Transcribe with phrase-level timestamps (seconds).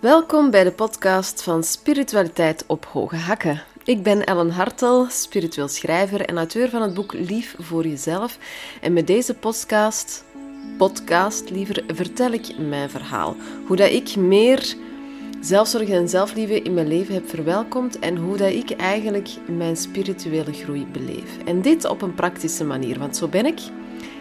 [0.00, 3.62] Welkom bij de podcast van Spiritualiteit op Hoge Hakken.
[3.84, 8.38] Ik ben Ellen Hartel, spiritueel schrijver en auteur van het boek Lief voor Jezelf.
[8.80, 10.24] En met deze podcast,
[10.78, 13.36] podcast liever, vertel ik mijn verhaal.
[13.66, 14.74] Hoe dat ik meer
[15.40, 20.52] zelfzorg en zelfliefde in mijn leven heb verwelkomd en hoe dat ik eigenlijk mijn spirituele
[20.52, 21.38] groei beleef.
[21.44, 23.60] En dit op een praktische manier, want zo ben ik.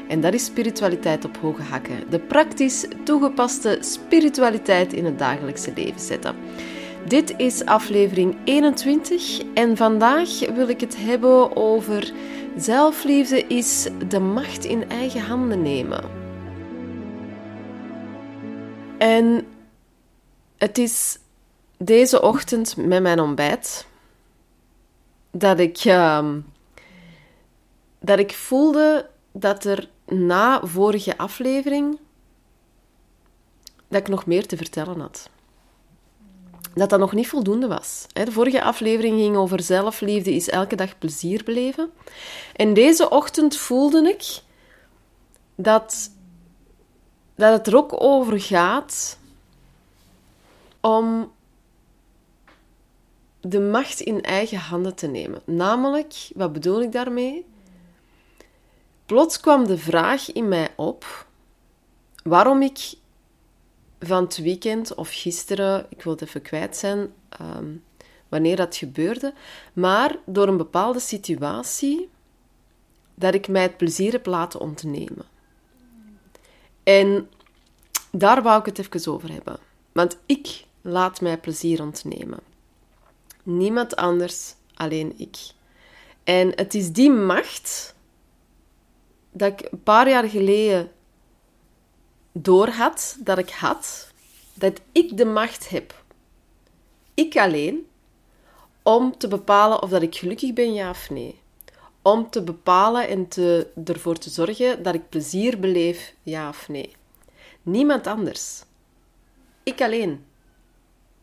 [0.09, 2.09] En dat is spiritualiteit op hoge hakken.
[2.09, 6.35] De praktisch toegepaste spiritualiteit in het dagelijkse leven zetten.
[7.07, 12.13] Dit is aflevering 21 en vandaag wil ik het hebben over
[12.57, 16.03] zelfliefde is de macht in eigen handen nemen.
[18.97, 19.47] En
[20.57, 21.17] het is
[21.77, 23.87] deze ochtend met mijn ontbijt
[25.31, 26.27] dat ik, uh,
[27.99, 31.99] dat ik voelde dat er na vorige aflevering
[33.87, 35.29] dat ik nog meer te vertellen had.
[36.73, 38.05] Dat dat nog niet voldoende was.
[38.13, 41.91] De vorige aflevering ging over zelfliefde is elke dag plezier beleven.
[42.55, 44.41] En deze ochtend voelde ik
[45.55, 46.11] dat,
[47.35, 49.17] dat het er ook over gaat
[50.81, 51.31] om
[53.41, 55.41] de macht in eigen handen te nemen.
[55.45, 57.45] Namelijk, wat bedoel ik daarmee?
[59.09, 61.27] Plots kwam de vraag in mij op
[62.23, 62.93] waarom ik
[63.99, 67.75] van het weekend of gisteren, ik wil het even kwijt zijn, ehm,
[68.27, 69.33] wanneer dat gebeurde,
[69.73, 72.09] maar door een bepaalde situatie
[73.15, 75.25] dat ik mij het plezier heb laten ontnemen.
[76.83, 77.29] En
[78.11, 79.57] daar wou ik het even over hebben.
[79.91, 82.39] Want ik laat mij plezier ontnemen.
[83.43, 85.37] Niemand anders, alleen ik.
[86.23, 87.97] En het is die macht
[89.31, 90.91] dat ik een paar jaar geleden
[92.31, 94.11] doorhad dat ik had,
[94.53, 96.03] dat ik de macht heb,
[97.13, 97.87] ik alleen,
[98.83, 101.39] om te bepalen of dat ik gelukkig ben, ja of nee.
[102.01, 106.95] Om te bepalen en te, ervoor te zorgen dat ik plezier beleef, ja of nee.
[107.61, 108.63] Niemand anders.
[109.63, 110.25] Ik alleen.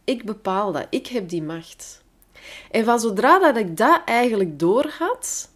[0.05, 0.87] Ik bepaal dat.
[0.91, 2.03] Ik heb die macht.
[2.71, 5.51] En van zodra dat ik dat eigenlijk doorhad,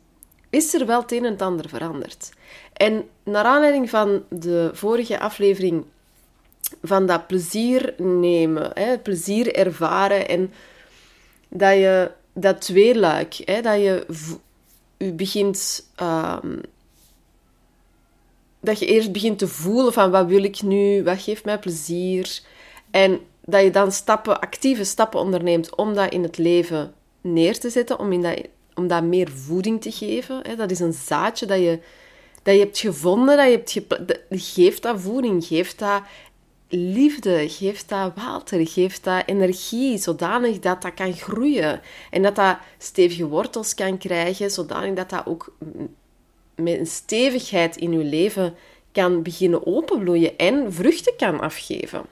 [0.50, 2.30] is er wel het een en ander veranderd.
[2.72, 5.84] En naar aanleiding van de vorige aflevering
[6.82, 10.52] van dat plezier nemen, hè, plezier ervaren en
[11.48, 14.06] dat je dat tweeluik, hè, dat je
[15.14, 16.60] begint, um,
[18.60, 22.40] dat je eerst begint te voelen van wat wil ik nu, wat geeft mij plezier
[22.90, 27.70] en dat je dan stappen, actieve stappen onderneemt om dat in het leven neer te
[27.70, 28.46] zetten, om, in dat,
[28.80, 30.40] om dat meer voeding te geven.
[30.42, 30.56] Hè.
[30.56, 31.78] Dat is een zaadje dat je,
[32.42, 36.02] dat je hebt gevonden, dat je hebt gepla- geeft dat voeding, geeft dat
[36.68, 41.80] liefde, geeft dat water, geeft dat energie, zodanig dat dat kan groeien.
[42.10, 45.56] En dat dat stevige wortels kan krijgen, zodanig dat dat ook
[46.54, 48.54] met een stevigheid in je leven
[48.92, 52.02] kan beginnen openbloeien en vruchten kan afgeven.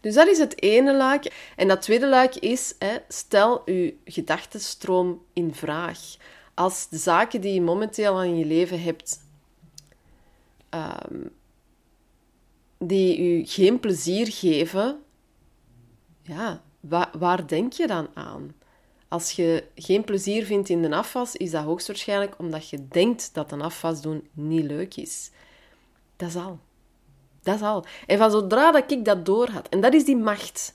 [0.00, 1.52] Dus dat is het ene luik.
[1.56, 5.98] En dat tweede luik is, hè, stel je gedachtenstroom in vraag.
[6.54, 9.20] Als de zaken die je momenteel aan je leven hebt,
[10.70, 11.30] um,
[12.78, 15.02] die je geen plezier geven,
[16.22, 18.54] ja, waar, waar denk je dan aan?
[19.08, 23.52] Als je geen plezier vindt in de afwas, is dat hoogstwaarschijnlijk omdat je denkt dat
[23.52, 25.30] een afwas doen niet leuk is.
[26.16, 26.58] Dat is al.
[27.48, 27.84] Dat is al.
[28.06, 30.74] En van zodra dat ik dat door had, en dat is die macht.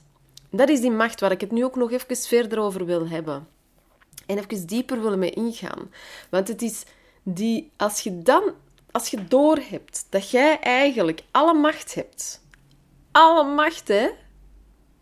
[0.50, 3.48] Dat is die macht waar ik het nu ook nog even verder over wil hebben.
[4.26, 5.90] En even dieper wil mee ingaan.
[6.30, 6.84] Want het is
[7.22, 8.52] die, als je dan,
[8.90, 12.40] als je doorhebt dat jij eigenlijk alle macht hebt.
[13.10, 14.10] Alle macht, hè?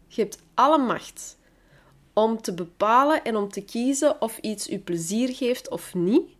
[0.07, 1.37] Je hebt alle macht
[2.13, 6.31] om te bepalen en om te kiezen of iets je plezier geeft of niet.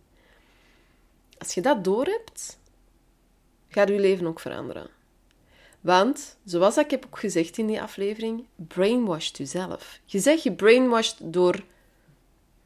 [1.37, 2.59] Als je dat doorhebt,
[3.67, 5.01] gaat je leven ook veranderen.
[5.83, 9.99] Want, zoals ik heb ook gezegd in die aflevering, brainwashed jezelf.
[10.05, 11.63] Je zegt je brainwashed door...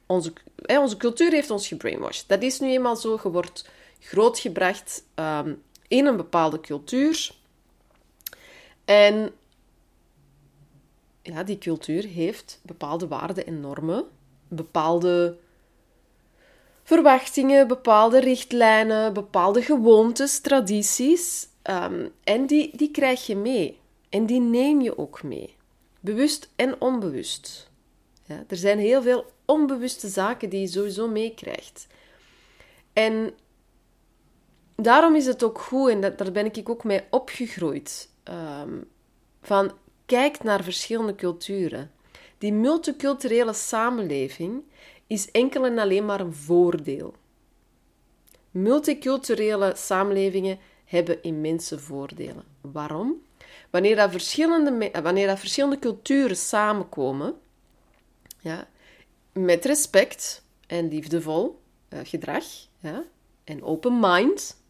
[0.06, 0.34] Onze,
[0.66, 2.28] onze cultuur heeft ons gebrainwashed.
[2.28, 3.20] Dat is nu eenmaal zo.
[3.24, 3.70] Je wordt
[4.00, 7.32] grootgebracht um, in een bepaalde cultuur.
[8.86, 9.32] En
[11.22, 14.06] ja, die cultuur heeft bepaalde waarden en normen.
[14.48, 15.38] Bepaalde
[16.84, 21.48] verwachtingen, bepaalde richtlijnen, bepaalde gewoontes, tradities.
[21.70, 23.80] Um, en die, die krijg je mee.
[24.10, 25.56] En die neem je ook mee.
[26.00, 27.70] Bewust en onbewust.
[28.26, 31.88] Ja, er zijn heel veel onbewuste zaken die je sowieso meekrijgt.
[32.94, 33.34] En
[34.76, 38.10] daarom is het ook goed, en daar ben ik ook mee opgegroeid,
[38.62, 38.88] um,
[39.42, 39.72] van
[40.06, 41.92] kijkt naar verschillende culturen.
[42.38, 44.64] Die multiculturele samenleving
[45.08, 47.14] is enkel en alleen maar een voordeel.
[48.52, 52.44] Multiculturele samenlevingen hebben immense voordelen.
[52.62, 53.26] Waarom?
[53.70, 57.36] Wanneer dat verschillende, wanneer dat verschillende culturen samenkomen,
[58.40, 58.68] ja,
[59.32, 62.44] met respect en liefdevol uh, gedrag
[62.80, 63.04] ja,
[63.44, 64.62] en open mind,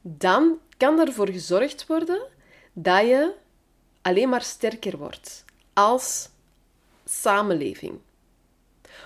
[0.00, 2.20] dan kan ervoor gezorgd worden
[2.72, 3.34] dat je
[4.02, 6.28] alleen maar sterker wordt als
[7.04, 7.98] samenleving.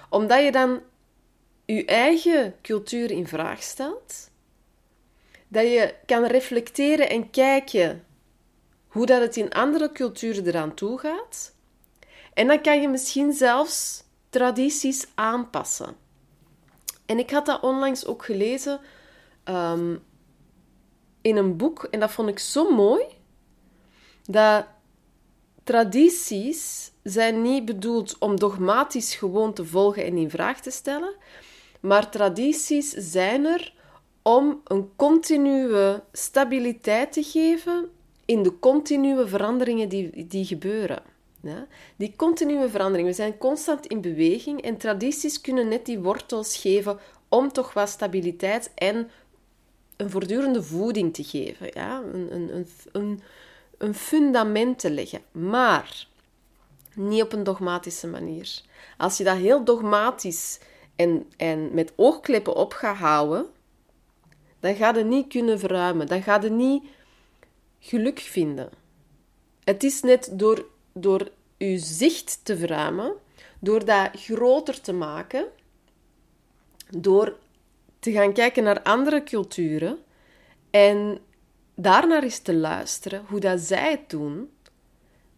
[0.08, 0.81] Omdat je dan
[1.64, 4.31] je eigen cultuur in vraag stelt,
[5.54, 8.04] dat je kan reflecteren en kijken
[8.86, 11.54] hoe dat het in andere culturen eraan toe gaat.
[12.32, 15.96] En dan kan je misschien zelfs tradities aanpassen.
[17.06, 18.80] En ik had dat onlangs ook gelezen
[19.44, 20.02] um,
[21.20, 23.04] in een boek, en dat vond ik zo mooi,
[24.24, 24.66] dat
[25.64, 31.14] tradities zijn niet bedoeld om dogmatisch gewoon te volgen en in vraag te stellen,
[31.80, 33.74] maar tradities zijn er
[34.25, 37.88] om een continue stabiliteit te geven
[38.25, 41.03] in de continue veranderingen die, die gebeuren.
[41.41, 41.67] Ja?
[41.97, 43.09] Die continue verandering.
[43.09, 46.99] We zijn constant in beweging en tradities kunnen net die wortels geven
[47.29, 49.11] om toch wat stabiliteit en
[49.97, 51.71] een voortdurende voeding te geven.
[51.75, 52.03] Ja?
[52.12, 53.23] Een, een, een,
[53.79, 55.23] een fundament te leggen.
[55.32, 56.06] Maar
[56.94, 58.61] niet op een dogmatische manier.
[58.97, 60.59] Als je dat heel dogmatisch
[60.97, 63.47] en, en met oogkleppen op gaat houden,
[64.64, 66.06] dan ga je niet kunnen verruimen.
[66.06, 66.84] Dan ga je niet
[67.78, 68.70] geluk vinden.
[69.64, 73.12] Het is net door, door je zicht te verruimen,
[73.58, 75.46] door dat groter te maken,
[76.90, 77.37] door
[77.99, 79.99] te gaan kijken naar andere culturen
[80.70, 81.19] en
[81.75, 84.50] daarnaar eens te luisteren, hoe dat zij het doen,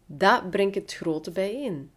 [0.07, 1.91] dat brengt het grote bijeen.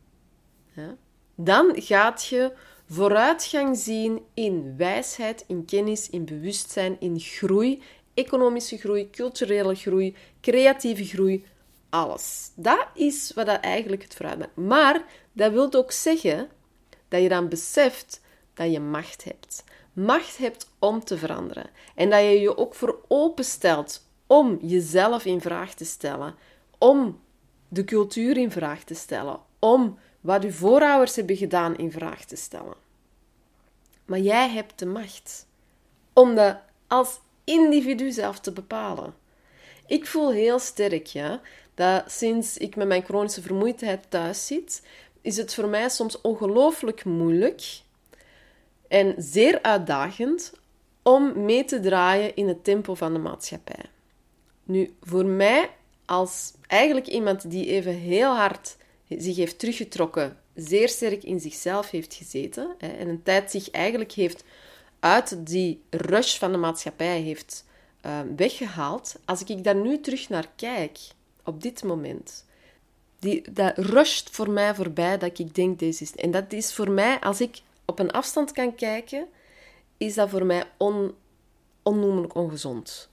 [1.35, 2.53] Dan gaat je
[2.89, 7.81] vooruitgang zien in wijsheid, in kennis, in bewustzijn, in groei,
[8.13, 11.45] economische groei, culturele groei, creatieve groei,
[11.89, 12.51] alles.
[12.55, 14.55] Dat is wat dat eigenlijk het vooruit maakt.
[14.55, 16.49] Maar dat wil ook zeggen
[17.07, 18.21] dat je dan beseft
[18.53, 19.63] dat je macht hebt.
[19.93, 21.69] Macht hebt om te veranderen.
[21.95, 26.35] En dat je je ook voor openstelt om jezelf in vraag te stellen,
[26.77, 27.19] om
[27.67, 32.35] de cultuur in vraag te stellen, om wat uw voorouders hebben gedaan in vraag te
[32.35, 32.75] stellen.
[34.05, 35.47] Maar jij hebt de macht
[36.13, 36.57] om dat
[36.87, 39.13] als individu zelf te bepalen.
[39.87, 41.41] Ik voel heel sterk ja,
[41.73, 44.81] dat sinds ik met mijn chronische vermoeidheid thuis zit,
[45.21, 47.81] is het voor mij soms ongelooflijk moeilijk
[48.87, 50.53] en zeer uitdagend
[51.03, 53.85] om mee te draaien in het tempo van de maatschappij.
[54.63, 55.69] Nu, voor mij,
[56.05, 58.77] als eigenlijk iemand die even heel hard
[59.17, 64.11] zich heeft teruggetrokken, zeer sterk in zichzelf heeft gezeten hè, en een tijd zich eigenlijk
[64.11, 64.43] heeft
[64.99, 67.65] uit die rush van de maatschappij heeft
[68.05, 70.99] uh, weggehaald, als ik daar nu terug naar kijk,
[71.43, 72.45] op dit moment,
[73.19, 76.15] die, dat rusht voor mij voorbij dat ik denk, deze is...
[76.15, 79.27] En dat is voor mij, als ik op een afstand kan kijken,
[79.97, 81.15] is dat voor mij on,
[81.83, 83.09] onnoemelijk ongezond.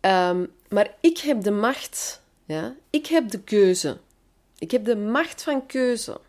[0.00, 2.22] Ehm, maar ik heb de macht.
[2.44, 2.74] Ja?
[2.90, 3.98] Ik heb de keuze.
[4.60, 6.20] Ik heb de macht van keuze.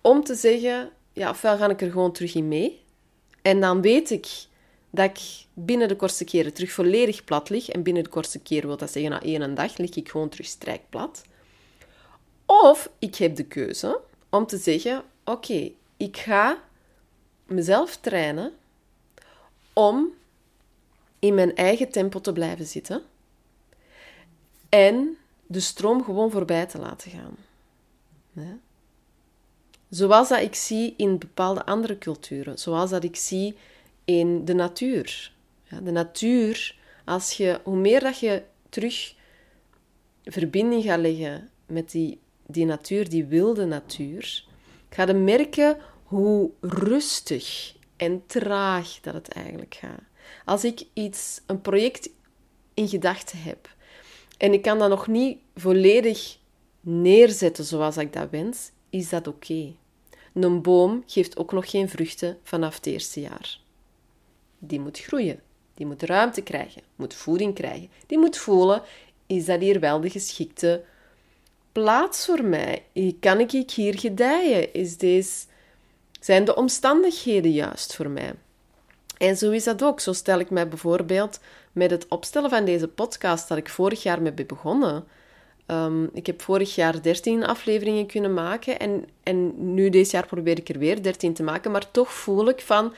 [0.00, 2.80] Om te zeggen, ja, ofwel ga ik er gewoon terug in mee.
[3.42, 4.28] En dan weet ik
[4.90, 5.20] dat ik
[5.54, 7.68] binnen de kortste keren terug volledig plat lig.
[7.68, 10.46] En binnen de kortste keren wil dat zeggen, na één dag lig ik gewoon terug
[10.46, 11.22] strijkplat.
[12.46, 16.62] Of ik heb de keuze om te zeggen, oké, ik ga
[17.46, 18.52] mezelf trainen
[19.72, 20.08] om
[21.18, 23.02] in mijn eigen tempo te blijven zitten
[24.68, 25.16] en
[25.50, 27.36] de stroom gewoon voorbij te laten gaan.
[28.32, 28.58] Ja?
[29.88, 33.56] Zoals dat ik zie in bepaalde andere culturen, zoals dat ik zie
[34.04, 35.32] in de natuur.
[35.62, 39.14] Ja, de natuur, als je, hoe meer dat je terug
[40.24, 44.44] verbinding gaat leggen met die, die natuur, die wilde natuur,
[44.90, 50.02] ga je merken hoe rustig en traag dat het eigenlijk gaat.
[50.44, 52.10] Als ik iets, een project
[52.74, 53.68] in gedachten heb
[54.40, 56.38] en ik kan dat nog niet volledig
[56.80, 59.72] neerzetten zoals ik dat wens, is dat oké.
[60.34, 63.60] Een boom geeft ook nog geen vruchten vanaf het eerste jaar.
[64.58, 65.40] Die moet groeien,
[65.74, 67.90] die moet ruimte krijgen, moet voeding krijgen.
[68.06, 68.82] Die moet voelen,
[69.26, 70.84] is dat hier wel de geschikte
[71.72, 72.84] plaats voor mij?
[73.20, 74.74] Kan ik hier gedijen?
[74.74, 75.46] Is deze,
[76.20, 78.34] zijn de omstandigheden juist voor mij?
[79.20, 80.00] En zo is dat ook.
[80.00, 81.40] Zo stel ik mij bijvoorbeeld
[81.72, 85.04] met het opstellen van deze podcast, dat ik vorig jaar mee ben begonnen,
[85.70, 90.58] Ehm, ik heb vorig jaar 13 afleveringen kunnen maken en, en nu deze jaar probeer
[90.58, 92.94] ik er weer 13 te maken, maar toch voel ik van,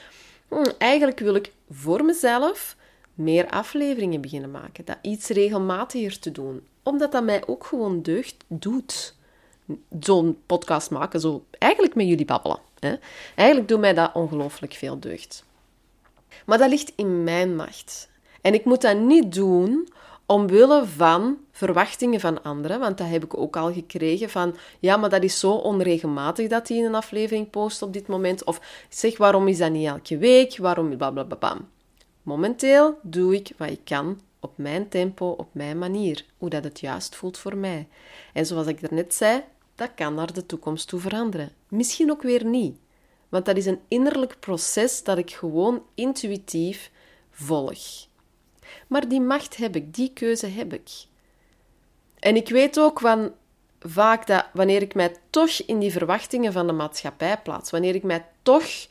[0.48, 2.76] hm, eigenlijk wil ik voor mezelf
[3.14, 8.36] meer afleveringen beginnen maken, dat iets regelmatiger te doen, omdat dat mij ook gewoon deugd
[8.46, 9.14] doet.
[10.00, 12.58] Zo'n podcast maken, zo eigenlijk met jullie babbelen.
[12.78, 12.94] Hè?
[13.34, 15.44] Eigenlijk doet mij dat ongelooflijk veel deugd.
[16.46, 18.10] Maar dat ligt in mijn macht.
[18.40, 19.88] En ik moet dat niet doen
[20.26, 25.10] omwille van verwachtingen van anderen, want dat heb ik ook al gekregen van, ja, maar
[25.10, 29.48] dat is zo onregelmatig dat hij een aflevering post op dit moment, of zeg, waarom
[29.48, 31.56] is dat niet elke week, waarom, blablabla.
[32.22, 36.80] Momenteel doe ik wat ik kan op mijn tempo, op mijn manier, hoe dat het
[36.80, 37.88] juist voelt voor mij.
[38.32, 39.42] En zoals ik net zei,
[39.74, 41.52] dat kan naar de toekomst toe veranderen.
[41.68, 42.76] Misschien ook weer niet,
[43.32, 46.90] want dat is een innerlijk proces dat ik gewoon intuïtief
[47.30, 48.06] volg.
[48.86, 50.90] Maar die macht heb ik, die keuze heb ik.
[52.18, 53.32] En ik weet ook van
[53.80, 58.02] vaak dat wanneer ik mij toch in die verwachtingen van de maatschappij plaats, wanneer ik
[58.02, 58.86] mij toch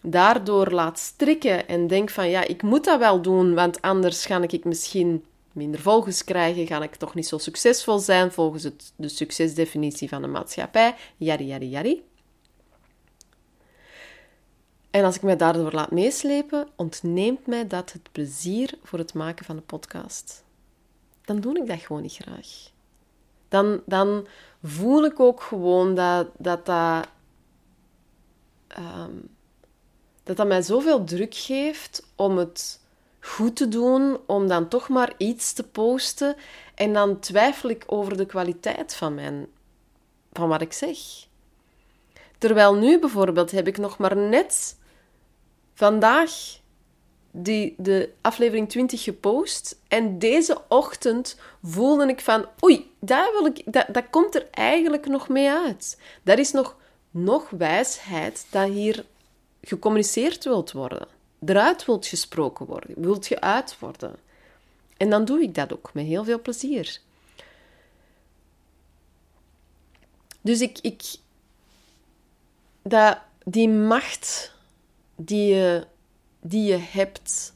[0.00, 4.42] daardoor laat strikken en denk van ja, ik moet dat wel doen, want anders ga
[4.42, 9.08] ik misschien minder volgers krijgen, ga ik toch niet zo succesvol zijn volgens het, de
[9.08, 12.02] succesdefinitie van de maatschappij, jari, jari, jari.
[14.92, 19.44] En als ik mij daardoor laat meeslepen, ontneemt mij dat het plezier voor het maken
[19.44, 20.44] van de podcast.
[21.24, 22.70] Dan doe ik dat gewoon niet graag.
[23.48, 24.26] Dan, dan
[24.62, 27.08] voel ik ook gewoon dat dat, dat,
[28.78, 29.28] um,
[30.22, 32.80] dat, mij zoveel druk geeft om het
[33.20, 36.36] goed te doen, om dan toch maar iets te posten.
[36.74, 39.46] En dan twijfel ik over de kwaliteit van, mijn,
[40.32, 40.98] van wat ik zeg.
[42.38, 44.80] Terwijl nu bijvoorbeeld heb ik nog maar net
[45.74, 46.60] vandaag
[47.30, 49.78] die, de aflevering 20 gepost.
[49.88, 55.06] En deze ochtend voelde ik van, oei, daar wil ik, dat, dat komt er eigenlijk
[55.06, 56.00] nog mee uit.
[56.22, 56.76] Dat is nog,
[57.10, 59.04] nog wijsheid dat hier
[59.62, 61.06] gecommuniceerd wilt worden.
[61.44, 64.16] Eruit wilt gesproken worden, wilt geuit worden.
[64.96, 67.00] En dan doe ik dat ook met heel veel plezier.
[70.40, 71.02] Dus ik, ik
[72.82, 74.52] dat, die macht
[75.16, 75.86] die je,
[76.40, 77.54] die je hebt,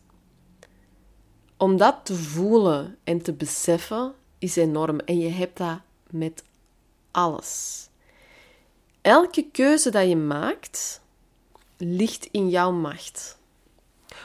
[1.57, 4.99] om dat te voelen en te beseffen, is enorm.
[4.99, 6.45] En je hebt dat met
[7.11, 7.89] alles.
[9.01, 11.01] Elke keuze dat je maakt,
[11.77, 13.39] ligt in jouw macht.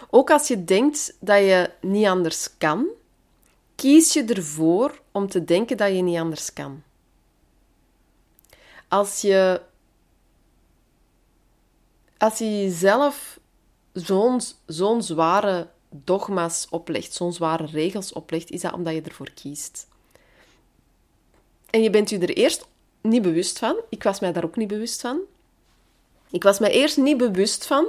[0.09, 2.87] Ook als je denkt dat je niet anders kan,
[3.75, 6.83] kies je ervoor om te denken dat je niet anders kan.
[8.87, 9.61] Als je
[12.21, 13.39] als je jezelf
[13.93, 19.87] zo'n zo'n zware dogma's oplegt, zo'n zware regels oplegt, is dat omdat je ervoor kiest.
[21.69, 22.67] En je bent je er eerst
[23.01, 23.75] niet bewust van.
[23.89, 25.19] Ik was mij daar ook niet bewust van.
[26.29, 27.85] Ik was mij eerst niet bewust van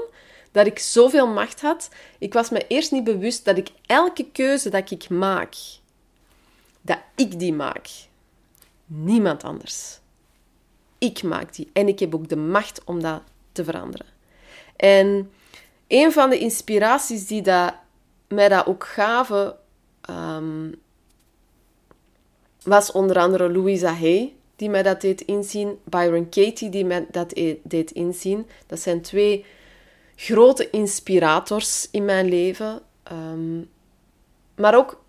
[0.53, 1.89] dat ik zoveel macht had.
[2.19, 5.55] Ik was me eerst niet bewust dat ik elke keuze dat ik maak,
[6.81, 7.89] dat ik die maak.
[8.87, 9.99] Niemand anders.
[10.99, 11.71] Ik maak die.
[11.73, 13.23] En ik heb ook de macht om dat
[13.53, 14.13] te veranderen.
[14.77, 15.33] En
[15.89, 17.75] een van de inspiraties die dat,
[18.29, 19.57] mij dat ook gaven,
[20.01, 20.73] ehm,
[22.63, 27.33] was onder andere Louisa Hay, die mij dat deed inzien, Byron Katie, die mij dat
[27.33, 28.47] e-, deed inzien.
[28.67, 29.45] Dat zijn twee
[30.17, 32.81] grote inspirators in mijn leven.
[33.03, 33.59] Ehm,
[34.55, 35.03] maar ook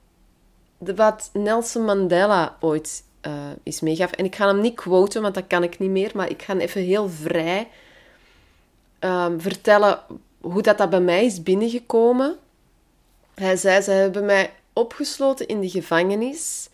[0.77, 4.12] wat Nelson Mandela ooit uh, is meegaf.
[4.12, 6.12] En ik ga hem niet quoten, want dat kan ik niet meer.
[6.13, 7.67] Maar ik ga even heel vrij
[9.03, 10.00] um, vertellen
[10.41, 12.38] hoe dat, dat bij mij is binnengekomen.
[13.33, 16.69] Hij zei, ze hebben mij opgesloten in de gevangenis,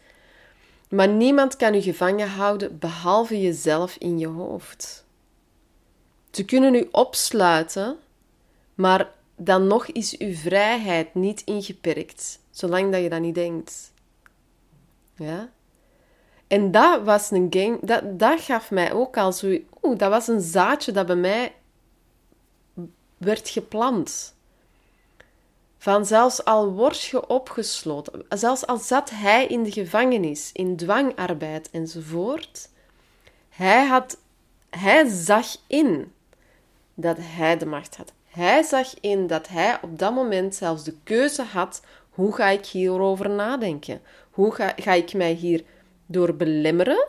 [0.90, 5.06] maar niemand kan u gevangen houden behalve jezelf in je hoofd.
[6.32, 7.98] Ze kunnen u opsluiten,
[8.76, 13.92] maar dan nog is uw vrijheid niet ingeperkt, zolang dat je dat niet denkt.
[15.16, 15.50] Ja?
[16.48, 20.28] En dat was een game, dat, dat gaf mij ook al zo, oeh, dat was
[20.28, 21.54] een zaadje dat bij mij
[23.20, 24.36] werd gepland.
[25.78, 31.70] Van zelfs al word je opgesloten, zelfs al zat hij in de gevangenis, in dwangarbeid
[31.72, 32.70] enzovoort,
[33.50, 34.18] hij, had,
[34.70, 36.14] hij zag in
[36.94, 38.14] dat hij de macht had.
[38.28, 42.66] Hij zag in dat hij op dat moment zelfs de keuze had: hoe ga ik
[42.66, 44.02] hierover nadenken?
[44.32, 45.64] Hoe ga, ga ik mij hier
[46.06, 47.08] door belemmeren?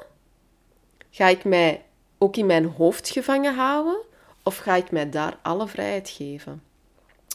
[1.11, 1.85] Ga ik mij
[2.19, 4.09] ook in mijn hoofd gevangen houden?
[4.43, 6.63] Of ga ik mij daar alle vrijheid geven?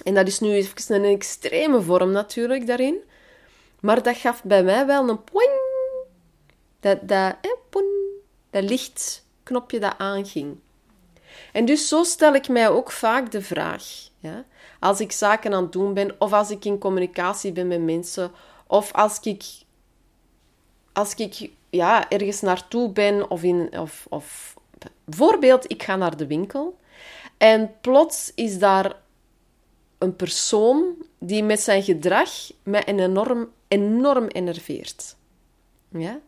[0.03, 2.97] En dat is nu even een extreme vorm natuurlijk daarin.
[3.79, 5.51] Maar dat gaf bij mij wel een poing.
[6.79, 7.85] Dat, dat, eh, poen,
[8.49, 10.57] dat lichtknopje dat aanging.
[11.51, 13.83] En dus zo stel ik mij ook vaak de vraag.
[14.19, 14.45] Ja?
[14.79, 18.31] Als ik zaken aan het doen ben, of als ik in communicatie ben met mensen,
[18.67, 19.43] of als ik,
[20.93, 24.55] als ik ja, ergens naartoe ben, of, in, of, of
[25.03, 26.77] bijvoorbeeld, ik ga naar de winkel
[27.37, 28.95] en plots is daar
[29.97, 32.29] een persoon die met zijn gedrag
[32.63, 35.15] mij enorm, enorm enerveert.
[35.89, 36.19] Ja?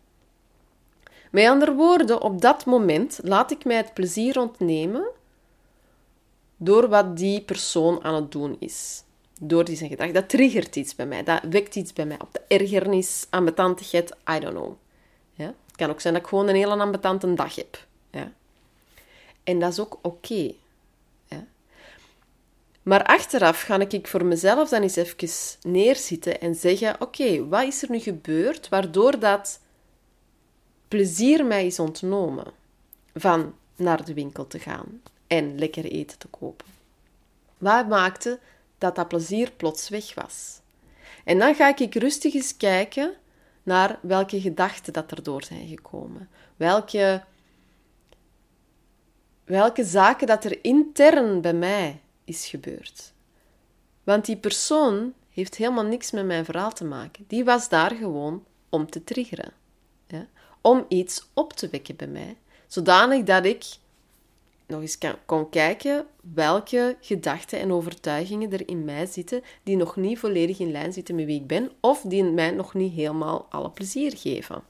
[1.32, 5.08] Met andere woorden, op dat moment laat ik mij het plezier ontnemen
[6.58, 9.04] door wat die persoon aan het doen is.
[9.40, 10.12] Door die zijn gedrag.
[10.12, 11.24] Dat triggert iets bij mij.
[11.24, 12.30] Dat wekt iets bij mij op.
[12.32, 14.74] De ergernis, ambetantigheid, I don't know.
[15.34, 15.46] Ja?
[15.46, 17.87] Het kan ook zijn dat ik gewoon een hele ambetante dag heb.
[19.48, 19.54] Ja?
[19.54, 20.54] En dat is ook oké.
[22.88, 25.30] Maar achteraf ga ik voor mezelf dan eens even
[25.62, 29.60] neerzitten en zeggen: Oké, wat is er nu gebeurd waardoor dat
[30.88, 32.46] plezier mij is ontnomen
[33.14, 36.66] van naar de winkel te gaan en lekker eten te kopen?
[37.58, 38.40] Wat maakte
[38.78, 40.60] dat dat plezier plots weg was?
[41.24, 43.14] En dan ga ik rustig eens kijken
[43.64, 46.30] naar welke gedachten dat erdoor zijn gekomen.
[46.56, 47.24] Welke,
[49.48, 53.14] welke zaken dat er intern bij mij is gebeurd.
[54.04, 57.24] Want die persoon heeft helemaal niks met mijn verhaal te maken.
[57.28, 59.52] Die was daar gewoon om te triggeren.
[60.08, 60.28] Ja?
[60.62, 62.38] Om iets op te wekken bij mij.
[62.68, 63.66] Zodanig dat ik
[64.68, 69.96] nog eens kan, kon kijken welke gedachten en overtuigingen er in mij zitten die nog
[69.96, 73.48] niet volledig in lijn zitten met wie ik ben of die mij nog niet helemaal
[73.50, 74.64] alle plezier geven.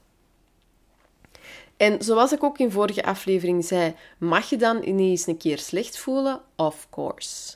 [1.78, 5.98] En zoals ik ook in vorige aflevering zei, mag je dan ineens een keer slecht
[5.98, 6.40] voelen?
[6.56, 7.54] Of course.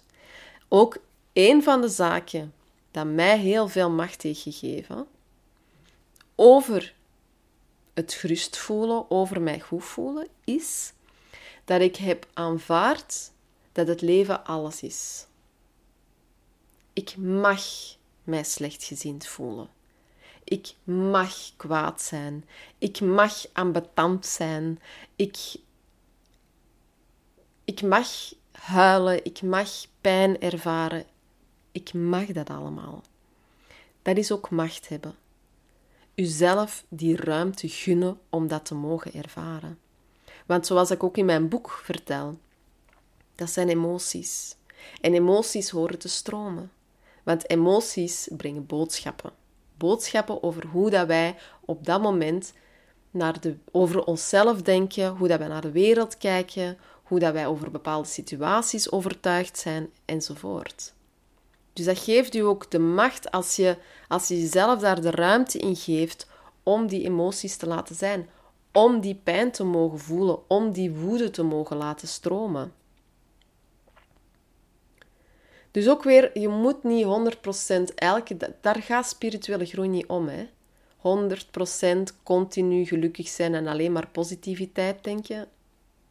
[0.68, 0.96] Ook
[1.32, 2.54] een van de zaken
[2.90, 5.06] dat mij heel veel macht heeft gegeven
[6.34, 6.94] over
[7.94, 10.92] het gerust voelen, over mij goed voelen, is
[11.64, 13.30] dat ik heb aanvaard
[13.72, 15.26] dat het leven alles is.
[16.92, 17.62] Ik mag
[18.24, 19.68] mij slechtgezind voelen.
[20.44, 22.44] Ik mag kwaad zijn.
[22.78, 24.80] Ik mag ambetant zijn.
[25.16, 25.56] Ik,
[27.64, 28.08] ik mag
[28.52, 29.24] huilen.
[29.24, 31.04] Ik mag pijn ervaren.
[31.72, 33.02] Ik mag dat allemaal.
[34.02, 35.14] Dat is ook macht hebben.
[36.14, 39.78] Uzelf die ruimte gunnen om dat te mogen ervaren.
[40.46, 42.38] Want zoals ik ook in mijn boek vertel,
[43.34, 44.56] dat zijn emoties.
[45.00, 46.72] En emoties horen te stromen.
[47.22, 49.40] Want emoties brengen boodschappen
[49.82, 52.52] boodschappen over hoe dat wij op dat moment
[53.10, 57.46] naar de, over onszelf denken, hoe dat wij naar de wereld kijken, hoe dat wij
[57.46, 60.92] over bepaalde situaties overtuigd zijn, enzovoort.
[61.72, 63.76] Dus dat geeft u ook de macht als je,
[64.08, 66.26] als je jezelf daar de ruimte in geeft
[66.62, 68.28] om die emoties te laten zijn,
[68.72, 72.72] om die pijn te mogen voelen, om die woede te mogen laten stromen.
[75.72, 77.06] Dus ook weer, je moet niet
[77.90, 80.28] 100% elke daar gaat spirituele groei niet om.
[80.28, 80.46] Hè.
[81.02, 85.48] 100% continu gelukkig zijn en alleen maar positiviteit denken,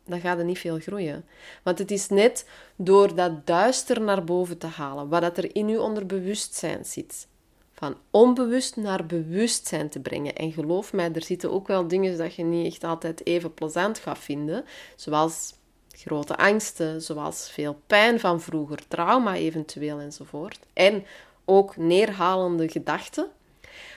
[0.05, 1.25] dan gaat er niet veel groeien.
[1.63, 5.67] Want het is net door dat duister naar boven te halen, wat dat er in
[5.67, 7.27] je onderbewustzijn zit,
[7.73, 10.35] van onbewust naar bewustzijn te brengen.
[10.35, 13.99] En geloof mij, er zitten ook wel dingen dat je niet echt altijd even plezant
[13.99, 15.53] gaat vinden, zoals
[15.95, 20.59] grote angsten, zoals veel pijn van vroeger, trauma eventueel enzovoort.
[20.73, 21.05] En
[21.45, 23.27] ook neerhalende gedachten.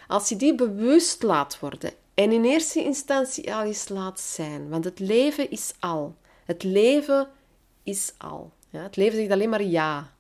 [0.07, 4.85] Als je die bewust laat worden en in eerste instantie al eens laat zijn, want
[4.85, 6.15] het leven is al.
[6.45, 7.29] Het leven
[7.83, 8.53] is al.
[8.71, 10.13] Ja, het leven zegt alleen maar ja.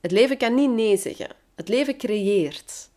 [0.00, 1.28] Het leven kan niet nee zeggen.
[1.54, 2.90] Het leven creëert.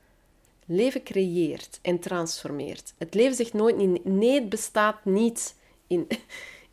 [0.66, 2.94] Leven creëert en transformeert.
[2.98, 5.56] Het leven zegt nooit niet nee, het bestaat niet
[5.88, 6.08] in,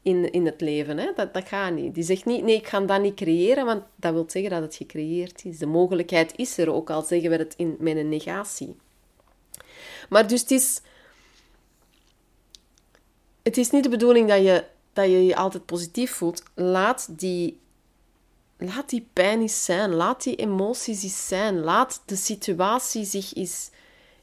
[0.02, 0.98] in, in het leven.
[0.98, 1.12] Hè?
[1.14, 1.94] Dat, dat gaat niet.
[1.94, 4.76] Die zegt niet, nee, ik ga dat niet creëren, want dat wil zeggen dat het
[4.76, 5.58] gecreëerd is.
[5.58, 8.76] De mogelijkheid is er, ook al zeggen we het in, met een negatie.
[10.08, 10.80] Maar dus het is,
[13.42, 16.42] het is niet de bedoeling dat je, dat je je altijd positief voelt.
[16.54, 17.60] Laat die,
[18.58, 19.94] laat die pijn eens zijn.
[19.94, 21.60] Laat die emoties eens zijn.
[21.60, 23.70] Laat de situatie zich eens,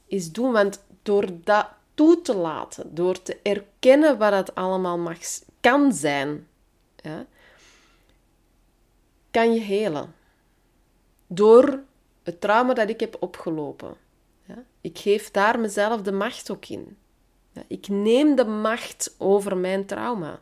[0.08, 0.52] eens doen.
[0.52, 1.68] Want door dat
[2.00, 5.18] toe te door te erkennen wat het allemaal mag,
[5.60, 6.48] kan zijn,
[6.96, 7.26] ja,
[9.32, 10.16] kan je helen.
[11.28, 11.84] Door
[12.24, 13.96] het trauma dat ik heb opgelopen.
[14.46, 14.64] Ja.
[14.82, 16.98] Ik geef daar mezelf de macht ook in.
[17.68, 20.40] Ik neem de macht over mijn trauma.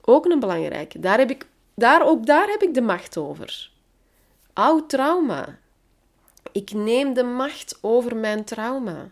[0.00, 1.00] Ook een belangrijke.
[1.00, 3.70] Daar heb ik, daar, ook daar heb ik de macht over.
[4.52, 5.58] Oud trauma.
[6.52, 9.10] Ik neem de macht over mijn trauma.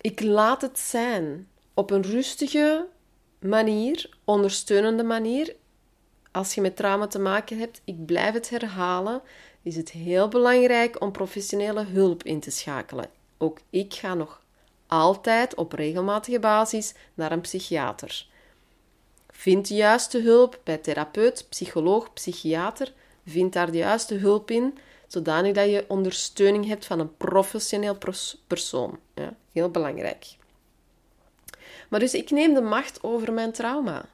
[0.00, 2.86] Ik laat het zijn op een rustige
[3.38, 5.56] manier, ondersteunende manier.
[6.32, 9.22] Als je met trauma te maken hebt, ik blijf het herhalen,
[9.62, 13.10] is het heel belangrijk om professionele hulp in te schakelen.
[13.38, 14.42] Ook ik ga nog
[14.86, 18.26] altijd op regelmatige basis naar een psychiater.
[19.28, 22.92] Vind de juiste hulp bij therapeut, psycholoog, psychiater.
[23.26, 24.78] Vind daar de juiste hulp in,
[25.08, 27.98] zodanig dat je ondersteuning hebt van een professioneel
[28.46, 28.98] persoon.
[29.14, 30.26] Ja, heel belangrijk.
[31.88, 34.04] Maar dus ik neem de macht over mijn trauma.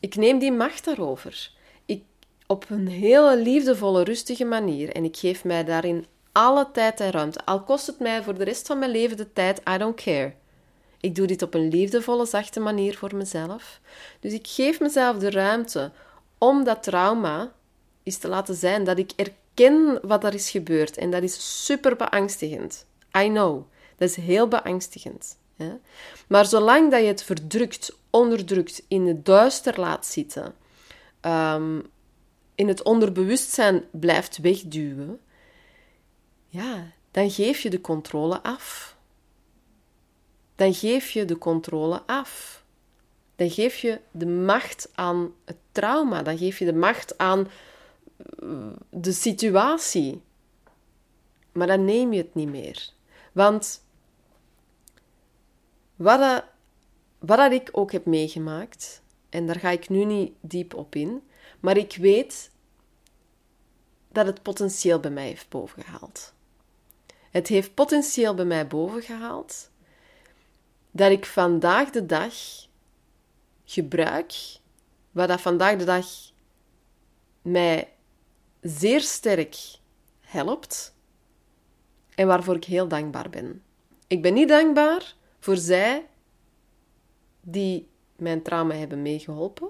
[0.00, 1.50] Ik neem die macht daarover.
[1.84, 2.02] Ik,
[2.46, 4.92] op een hele liefdevolle, rustige manier.
[4.94, 7.44] En ik geef mij daarin alle tijd en ruimte.
[7.44, 10.32] Al kost het mij voor de rest van mijn leven de tijd, I don't care.
[11.00, 13.80] Ik doe dit op een liefdevolle, zachte manier voor mezelf.
[14.20, 15.90] Dus ik geef mezelf de ruimte
[16.38, 17.52] om dat trauma
[18.02, 18.84] eens te laten zijn.
[18.84, 19.12] Dat ik
[20.02, 20.96] wat er is gebeurd.
[20.96, 22.86] En dat is super beangstigend.
[23.18, 23.64] I know.
[23.96, 25.38] Dat is heel beangstigend.
[25.56, 25.72] Hè?
[26.28, 30.54] Maar zolang dat je het verdrukt, onderdrukt, in het duister laat zitten,
[31.20, 31.86] um,
[32.54, 35.20] in het onderbewustzijn blijft wegduwen,
[36.46, 38.96] ja, dan geef je de controle af.
[40.56, 42.62] Dan geef je de controle af.
[43.36, 46.22] Dan geef je de macht aan het trauma.
[46.22, 47.48] Dan geef je de macht aan
[48.90, 50.22] de situatie.
[51.52, 52.90] Maar dan neem je het niet meer.
[53.32, 53.84] Want
[55.96, 56.44] wat, dat,
[57.18, 61.22] wat dat ik ook heb meegemaakt, en daar ga ik nu niet diep op in,
[61.60, 62.50] maar ik weet
[64.12, 66.32] dat het potentieel bij mij heeft bovengehaald.
[67.30, 69.70] Het heeft potentieel bij mij bovengehaald
[70.90, 72.34] dat ik vandaag de dag
[73.64, 74.34] gebruik
[75.10, 76.06] wat dat vandaag de dag
[77.42, 77.92] mij
[78.60, 79.56] zeer sterk
[80.20, 80.94] helpt
[82.14, 83.62] en waarvoor ik heel dankbaar ben.
[84.06, 86.06] Ik ben niet dankbaar voor zij
[87.40, 89.68] die mijn trauma hebben meegeholpen,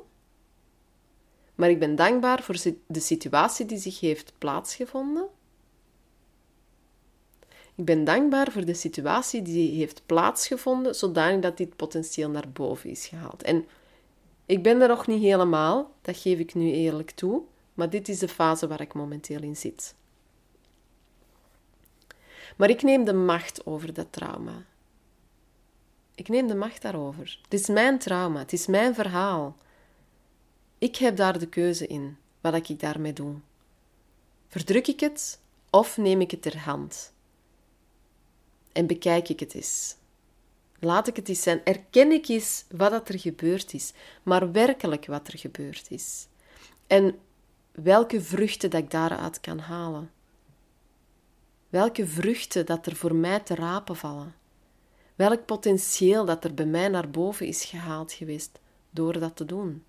[1.54, 5.28] maar ik ben dankbaar voor de situatie die zich heeft plaatsgevonden
[7.80, 12.90] ik ben dankbaar voor de situatie die heeft plaatsgevonden, zodanig dat dit potentieel naar boven
[12.90, 13.42] is gehaald.
[13.42, 13.66] En
[14.46, 17.42] ik ben er nog niet helemaal, dat geef ik nu eerlijk toe,
[17.80, 19.94] maar dit is de fase waar ik momenteel in zit.
[22.56, 24.64] Maar ik neem de macht over dat trauma.
[26.14, 27.38] Ik neem de macht daarover.
[27.42, 29.56] Het is mijn trauma, het is mijn verhaal.
[30.78, 33.34] Ik heb daar de keuze in, wat ik daarmee doe.
[34.48, 35.40] Verdruk ik het
[35.70, 37.12] of neem ik het ter hand?
[38.72, 39.96] en bekijk ik het eens.
[40.78, 41.64] Laat ik het eens zijn.
[41.64, 46.26] Erken ik eens wat er gebeurd is, maar werkelijk wat er gebeurd is.
[46.86, 47.18] En
[47.72, 50.10] welke vruchten dat ik daaruit kan halen.
[51.68, 54.34] Welke vruchten dat er voor mij te rapen vallen.
[55.14, 58.58] Welk potentieel dat er bij mij naar boven is gehaald geweest
[58.90, 59.84] door dat te doen.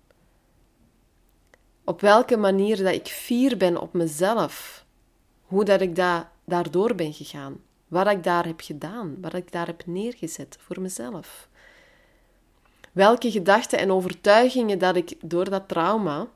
[1.84, 4.84] Op welke manier dat ik fier ben op mezelf.
[5.42, 7.60] Hoe dat ik da daardoor ben gegaan
[7.92, 11.48] wat ik daar heb gedaan, wat ik daar heb neergezet voor mezelf.
[12.92, 16.28] Welke gedachten en overtuigingen dat ik door dat trauma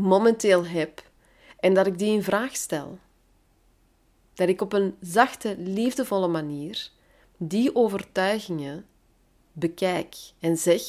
[0.00, 1.02] momenteel heb
[1.60, 2.98] en dat ik die in vraag stel.
[4.34, 6.90] Dat ik op een zachte, liefdevolle manier
[7.36, 8.86] die overtuigingen
[9.52, 10.82] bekijk en zeg: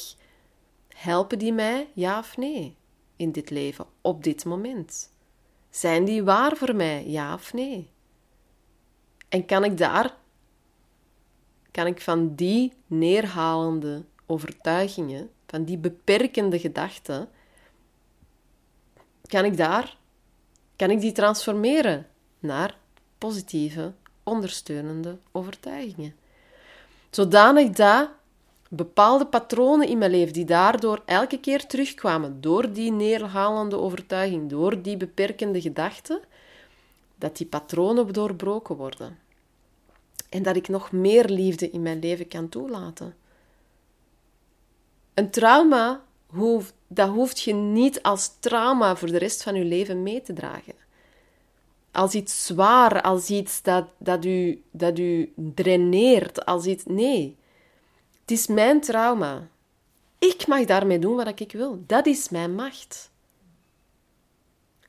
[0.88, 2.76] helpen die mij, ja of nee,
[3.16, 5.10] in dit leven, op dit moment?
[5.70, 7.90] Zijn die waar voor mij, ja of nee?
[9.28, 10.16] En kan ik daar,
[11.70, 17.28] kan ik van die neerhalende overtuigingen, van die beperkende gedachten,
[19.32, 19.96] kan ik daar,
[20.76, 22.06] kan ik die transformeren
[22.38, 22.76] naar
[23.18, 23.92] positieve,
[24.22, 26.14] ondersteunende overtuigingen.
[27.10, 28.08] Zodanig dat
[28.68, 34.82] bepaalde patronen in mijn leven die daardoor elke keer terugkwamen, door die neerhalende overtuiging, door
[34.82, 36.20] die beperkende gedachten,
[37.16, 39.18] dat die patronen doorbroken worden.
[40.28, 43.14] En dat ik nog meer liefde in mijn leven kan toelaten.
[45.14, 50.02] Een trauma, hoeft, dat hoeft je niet als trauma voor de rest van je leven
[50.02, 50.74] mee te dragen.
[51.90, 56.84] Als iets zwaar, als iets dat, dat, u, dat u draineert, als iets...
[56.86, 57.36] Nee,
[58.20, 59.48] het is mijn trauma.
[60.18, 61.82] Ik mag daarmee doen wat ik wil.
[61.86, 63.10] Dat is mijn macht.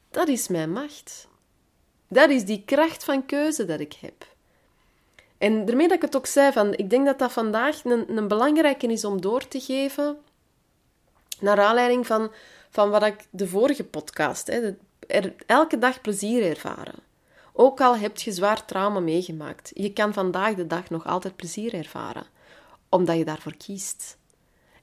[0.09, 1.27] Dat is mijn macht.
[2.07, 4.31] Dat is die kracht van keuze dat ik heb.
[5.37, 8.27] En daarmee dat ik het ook zei, van, ik denk dat dat vandaag een, een
[8.27, 10.17] belangrijke is om door te geven,
[11.43, 12.31] naar aanleiding van,
[12.69, 14.75] van wat ik de vorige podcast, hè,
[15.07, 16.99] er elke dag plezier ervaren.
[17.53, 21.73] Ook al heb je zwaar trauma meegemaakt, je kan vandaag de dag nog altijd plezier
[21.73, 22.25] ervaren,
[22.89, 24.17] omdat je daarvoor kiest.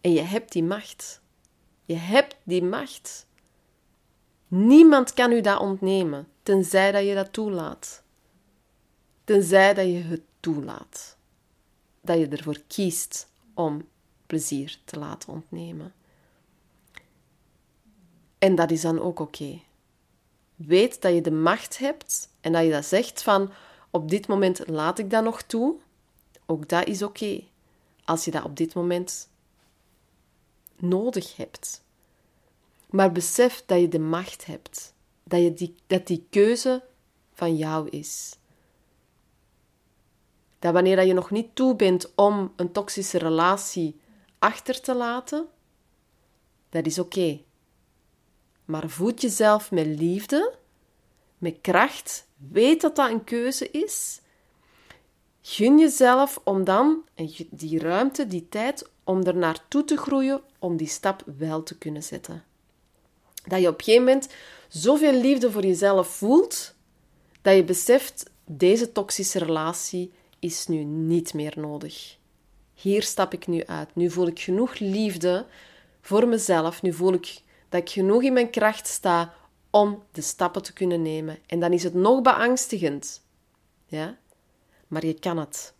[0.01, 1.21] En je hebt die macht.
[1.85, 3.27] Je hebt die macht.
[4.49, 8.03] Niemand kan u dat ontnemen, tenzij dat je dat toelaat.
[9.25, 11.17] Tenzij dat je het toelaat.
[12.01, 13.89] Dat je ervoor kiest om
[14.27, 15.95] plezier te laten ontnemen.
[18.41, 19.61] En dat is dan ook oké.
[20.55, 23.53] Weet dat je de macht hebt en dat je dat zegt van
[23.91, 25.77] op dit moment laat ik dat nog toe.
[26.47, 27.43] Ook dat is oké.
[28.05, 29.29] Als je dat op dit moment
[30.77, 31.85] nodig hebt.
[32.91, 34.95] Maar besef dat je de macht hebt.
[35.25, 36.83] Dat, je die, dat die keuze
[37.33, 38.37] van jou is.
[40.59, 44.01] Dat wanneer je nog niet toe bent om een toxische relatie
[44.39, 45.47] achter te laten,
[46.69, 47.41] dat is oké.
[48.71, 50.53] Maar voed jezelf met liefde,
[51.39, 52.27] met kracht.
[52.37, 54.21] Weet dat dat een keuze is.
[55.43, 57.03] Gun jezelf om dan
[57.51, 62.03] die ruimte, die tijd, om er naartoe te groeien, om die stap wel te kunnen
[62.03, 62.45] zetten.
[63.45, 64.29] Dat je op een gegeven moment
[64.69, 66.75] zoveel liefde voor jezelf voelt,
[67.43, 72.17] dat je beseft, deze toxische relatie is nu niet meer nodig.
[72.75, 73.95] Hier stap ik nu uit.
[73.95, 75.47] Nu voel ik genoeg liefde
[76.01, 76.83] voor mezelf.
[76.83, 79.35] Nu voel ik dat ik genoeg in mijn kracht sta
[79.71, 81.39] om de stappen te kunnen nemen.
[81.47, 83.23] En dan is het nog beangstigend.
[83.87, 84.19] Ja?
[84.89, 85.75] Maar je kan het.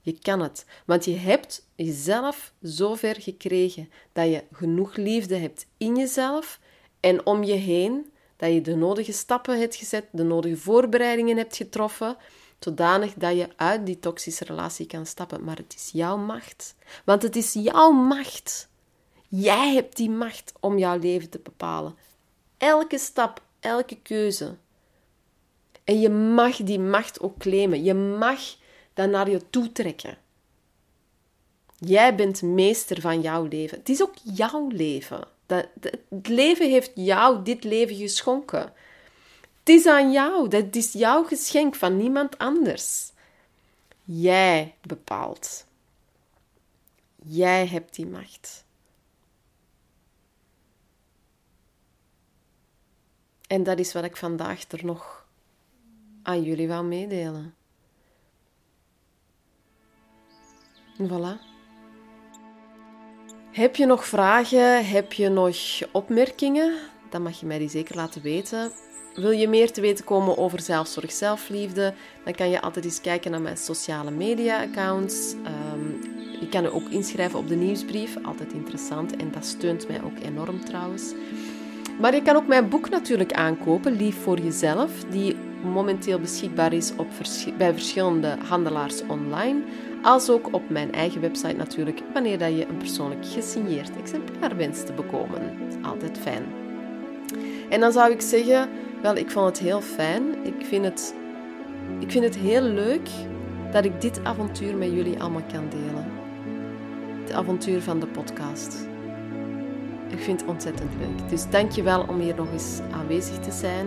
[0.00, 0.66] Je kan het.
[0.86, 6.60] Want je hebt jezelf zover gekregen dat je genoeg liefde hebt in jezelf
[7.00, 8.10] en om je heen.
[8.36, 12.16] Dat je de nodige stappen hebt gezet, de nodige voorbereidingen hebt getroffen,
[12.58, 15.44] zodanig dat je uit die toxische relatie kan stappen.
[15.44, 16.74] Maar het is jouw macht.
[17.04, 18.68] Want het is jouw macht.
[19.34, 21.96] Jij hebt die macht om jouw leven te bepalen.
[22.58, 24.56] Elke stap, elke keuze.
[25.84, 27.84] En je mag die macht ook claimen.
[27.84, 28.40] Je mag
[28.94, 30.18] dat naar je toe trekken.
[31.78, 33.78] Jij bent meester van jouw leven.
[33.78, 35.24] Het is ook jouw leven.
[36.08, 38.72] Het leven heeft jou dit leven geschonken.
[39.58, 40.48] Het is aan jou.
[40.48, 43.12] Dat is jouw geschenk van niemand anders.
[44.04, 45.66] Jij bepaalt.
[47.22, 48.61] Jij hebt die macht.
[53.52, 55.26] En dat is wat ik vandaag er nog
[56.22, 57.54] aan jullie wil meedelen.
[60.98, 61.40] Voilà.
[63.50, 64.86] Heb je nog vragen?
[64.86, 65.56] Heb je nog
[65.90, 66.74] opmerkingen?
[67.10, 68.72] Dan mag je mij die zeker laten weten.
[69.14, 71.94] Wil je meer te weten komen over zelfzorg, zelfliefde?
[72.24, 75.32] Dan kan je altijd eens kijken naar mijn sociale media accounts.
[75.32, 76.00] Um,
[76.40, 78.16] je kan je ook inschrijven op de nieuwsbrief.
[78.22, 81.12] Altijd interessant en dat steunt mij ook enorm trouwens.
[82.02, 85.36] Maar je kan ook mijn boek natuurlijk aankopen, Lief voor Jezelf, die
[85.72, 87.06] momenteel beschikbaar is op
[87.58, 89.60] bij verschillende handelaars online,
[90.02, 94.86] als ook op mijn eigen website natuurlijk, wanneer dat je een persoonlijk gesigneerd exemplaar wenst
[94.86, 95.58] te bekomen.
[95.82, 96.44] Altijd fijn.
[97.68, 98.68] En dan zou ik zeggen,
[99.02, 100.22] wel, ik vond het heel fijn.
[100.44, 101.14] Ik vind het,
[101.98, 103.08] ik vind het heel leuk
[103.72, 106.12] dat ik dit avontuur met jullie allemaal kan delen.
[107.20, 108.91] Het avontuur van de podcast.
[110.12, 111.28] Ik vind het ontzettend leuk.
[111.28, 113.86] Dus dank je wel om hier nog eens aanwezig te zijn.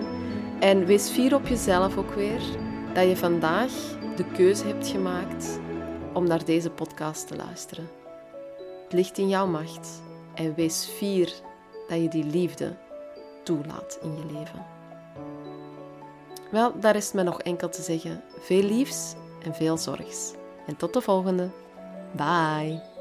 [0.60, 2.42] En wees fier op jezelf ook weer
[2.94, 3.72] dat je vandaag
[4.16, 5.60] de keuze hebt gemaakt
[6.14, 7.90] om naar deze podcast te luisteren.
[8.84, 10.02] Het ligt in jouw macht
[10.34, 11.34] en wees fier
[11.88, 12.76] dat je die liefde
[13.44, 14.66] toelaat in je leven.
[16.52, 18.24] Wel, daar is me nog enkel te zeggen.
[18.40, 20.34] Veel liefs en veel zorgs.
[20.68, 21.50] En tot de volgende.
[22.12, 22.95] Bye.